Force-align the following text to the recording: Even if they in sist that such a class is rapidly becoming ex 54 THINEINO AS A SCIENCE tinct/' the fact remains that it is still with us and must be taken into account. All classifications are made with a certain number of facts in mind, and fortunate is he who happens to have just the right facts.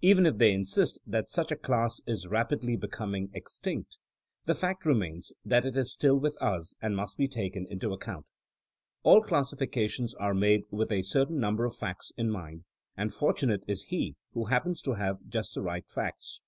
Even 0.00 0.24
if 0.24 0.38
they 0.38 0.52
in 0.52 0.64
sist 0.64 1.00
that 1.04 1.28
such 1.28 1.50
a 1.50 1.56
class 1.56 2.00
is 2.06 2.28
rapidly 2.28 2.76
becoming 2.76 3.28
ex 3.34 3.58
54 3.58 3.72
THINEINO 3.72 3.80
AS 3.80 3.86
A 3.88 3.90
SCIENCE 3.90 3.96
tinct/' 3.96 4.46
the 4.46 4.54
fact 4.54 4.86
remains 4.86 5.32
that 5.44 5.64
it 5.66 5.76
is 5.76 5.92
still 5.92 6.16
with 6.16 6.40
us 6.40 6.74
and 6.80 6.94
must 6.94 7.16
be 7.18 7.26
taken 7.26 7.66
into 7.68 7.92
account. 7.92 8.24
All 9.02 9.20
classifications 9.20 10.14
are 10.14 10.32
made 10.32 10.62
with 10.70 10.92
a 10.92 11.02
certain 11.02 11.40
number 11.40 11.64
of 11.64 11.74
facts 11.74 12.12
in 12.16 12.30
mind, 12.30 12.62
and 12.96 13.12
fortunate 13.12 13.64
is 13.66 13.82
he 13.88 14.14
who 14.32 14.44
happens 14.44 14.80
to 14.82 14.92
have 14.92 15.18
just 15.26 15.54
the 15.56 15.60
right 15.62 15.88
facts. 15.88 16.40